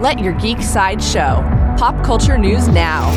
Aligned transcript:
Let 0.00 0.20
your 0.20 0.32
geek 0.34 0.62
side 0.62 1.02
show. 1.02 1.42
Pop 1.76 2.04
culture 2.04 2.38
news 2.38 2.68
now. 2.68 3.10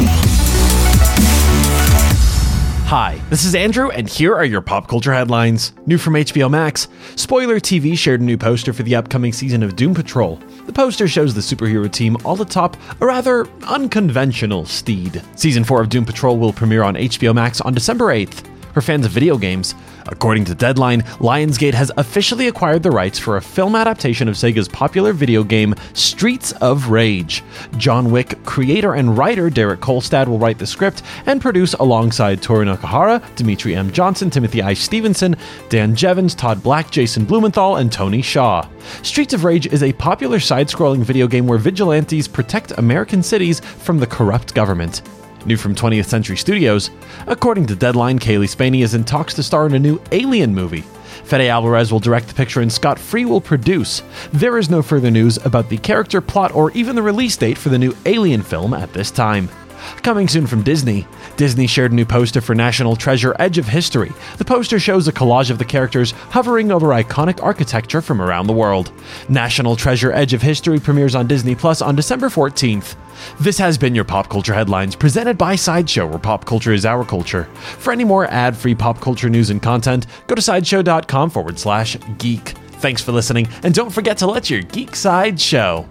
Hi, 2.88 3.22
this 3.30 3.46
is 3.46 3.54
Andrew, 3.54 3.92
and 3.92 4.10
here 4.10 4.34
are 4.34 4.44
your 4.44 4.62
pop 4.62 4.88
culture 4.88 5.14
headlines. 5.14 5.74
New 5.86 6.00
from 6.00 6.16
HBO 6.16 6.50
Max 6.50 6.88
Spoiler 7.16 7.60
TV 7.60 7.96
shared 7.96 8.22
a 8.22 8.24
new 8.24 8.36
poster 8.36 8.74
for 8.74 8.82
the 8.82 8.96
upcoming 8.96 9.32
season 9.32 9.62
of 9.62 9.76
Doom 9.76 9.94
Patrol. 9.94 10.38
The 10.66 10.74
poster 10.74 11.08
shows 11.08 11.36
the 11.36 11.42
superhero 11.42 11.90
team 11.90 12.18
all 12.26 12.42
atop 12.42 12.76
a 13.00 13.06
rather 13.06 13.48
unconventional 13.68 14.66
steed. 14.66 15.22
Season 15.36 15.64
4 15.64 15.82
of 15.82 15.90
Doom 15.90 16.04
Patrol 16.04 16.40
will 16.40 16.52
premiere 16.52 16.82
on 16.82 16.96
HBO 16.96 17.36
Max 17.36 17.62
on 17.62 17.76
December 17.76 18.06
8th. 18.06 18.51
For 18.74 18.82
fans 18.82 19.06
of 19.06 19.12
video 19.12 19.38
games, 19.38 19.76
According 20.08 20.46
to 20.46 20.56
Deadline, 20.56 21.02
Lionsgate 21.20 21.74
has 21.74 21.92
officially 21.98 22.48
acquired 22.48 22.84
the 22.84 22.92
rights 22.92 23.20
for 23.20 23.38
a 23.38 23.42
film 23.42 23.76
adaptation 23.76 24.28
of 24.28 24.36
Sega's 24.36 24.68
popular 24.68 25.14
video 25.14 25.44
game 25.44 25.76
Streets 25.94 26.52
of 26.54 26.90
Rage. 26.90 27.44
John 27.78 28.12
Wick 28.12 28.44
creator 28.44 28.94
and 28.94 29.18
writer 29.18 29.50
Derek 29.50 29.80
Kolstad 29.80 30.28
will 30.28 30.40
write 30.40 30.58
the 30.58 30.68
script 30.68 31.04
and 31.26 31.42
produce 31.42 31.74
alongside 31.76 32.42
Toru 32.42 32.66
Nakahara, 32.66 33.24
Dimitri 33.36 33.76
M. 33.76 33.92
Johnson, 33.92 34.30
Timothy 34.30 34.62
I. 34.62 34.74
Stevenson, 34.74 35.36
Dan 35.70 35.96
Jevons, 35.96 36.36
Todd 36.36 36.62
Black, 36.64 36.92
Jason 36.92 37.26
Blumenthal, 37.26 37.78
and 37.78 37.92
Tony 37.92 38.22
Shaw. 38.22 38.68
Streets 39.04 39.34
of 39.34 39.44
Rage 39.44 39.68
is 39.68 39.84
a 39.84 39.94
popular 39.94 40.40
side 40.40 40.68
scrolling 40.68 41.04
video 41.04 41.28
game 41.28 41.48
where 41.48 41.60
vigilantes 41.60 42.28
protect 42.28 42.72
American 42.78 43.22
cities 43.24 43.60
from 43.60 44.00
the 44.00 44.08
corrupt 44.08 44.54
government. 44.54 45.02
New 45.46 45.58
from 45.58 45.76
20th 45.76 46.06
Century 46.06 46.38
Studios, 46.38 46.92
according 47.28 47.66
to 47.68 47.76
Deadline, 47.76 48.20
Cailee 48.20 48.50
Spaeny 48.50 48.84
is 48.84 48.94
in 48.94 49.04
talks 49.04 49.34
to 49.34 49.44
star 49.44 49.66
in 49.66 49.74
a 49.74 49.80
new 49.80 50.02
Alien 50.12 50.54
movie. 50.54 50.84
Fede 51.24 51.50
Alvarez 51.50 51.92
will 51.92 52.00
direct 52.00 52.28
the 52.28 52.34
picture 52.34 52.62
and 52.62 52.72
Scott 52.72 53.00
Free 53.00 53.26
will 53.26 53.42
produce. 53.42 54.04
There 54.34 54.58
is 54.58 54.70
no 54.70 54.82
further 54.82 55.12
news 55.12 55.38
about 55.46 55.70
the 55.70 55.78
character, 55.78 56.22
plot, 56.22 56.54
or 56.54 56.72
even 56.72 56.96
the 56.96 57.02
release 57.02 57.38
date 57.38 57.58
for 57.58 57.70
the 57.70 57.80
new 57.80 57.96
Alien 58.06 58.42
film 58.42 58.74
at 58.74 58.94
this 58.94 59.12
time. 59.12 59.50
Coming 60.04 60.28
soon 60.28 60.48
from 60.48 60.64
Disney, 60.64 61.08
Disney 61.38 61.68
shared 61.68 61.92
a 61.92 61.96
new 61.96 62.06
poster 62.06 62.42
for 62.42 62.56
National 62.56 62.96
Treasure 62.96 63.36
Edge 63.40 63.58
of 63.58 63.68
History. 63.68 64.12
The 64.38 64.46
poster 64.46 64.80
shows 64.80 65.08
a 65.08 65.14
collage 65.14 65.50
of 65.50 65.58
the 65.58 65.66
characters 65.66 66.12
hovering 66.12 66.72
over 66.72 66.88
iconic 66.88 67.42
architecture 67.44 68.02
from 68.02 68.22
around 68.22 68.48
the 68.48 68.54
world. 68.54 68.92
National 69.30 69.76
Treasure 69.76 70.12
Edge 70.12 70.34
of 70.34 70.42
History 70.42 70.80
premieres 70.80 71.16
on 71.16 71.28
Disney 71.28 71.56
Plus 71.56 71.82
on 71.82 71.96
December 71.96 72.30
14th. 72.30 72.96
This 73.40 73.58
has 73.58 73.78
been 73.78 73.94
your 73.96 74.04
Pop 74.04 74.30
Culture 74.30 74.54
Headlines 74.54 74.96
presented 74.96 75.38
by 75.38 75.56
Sideshow, 75.56 76.08
where 76.08 76.20
pop 76.20 76.46
culture 76.46 76.74
is 76.74 76.86
our 76.86 77.06
culture. 77.06 77.46
For 77.54 77.94
any 77.94 78.04
more 78.04 78.26
ad 78.28 78.56
free 78.56 78.76
pop 78.76 79.00
culture 79.00 79.30
news 79.30 79.50
and 79.50 79.62
content, 79.62 80.08
go 80.28 80.36
to 80.36 80.42
sideshow.com 80.42 81.30
forward 81.30 81.60
slash 81.60 81.98
geek. 82.18 82.50
Thanks 82.82 83.02
for 83.04 83.12
listening, 83.12 83.48
and 83.64 83.74
don't 83.74 83.92
forget 83.92 84.18
to 84.20 84.28
let 84.28 84.50
your 84.50 84.64
geek 84.64 84.96
side 84.96 85.40
show. 85.40 85.88